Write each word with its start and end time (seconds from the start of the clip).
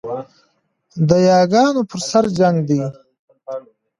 د 1.09 1.11
یاګانو 1.29 1.81
پر 1.89 1.99
سر 2.09 2.25
جنګ 2.37 2.57
دی 2.67 2.81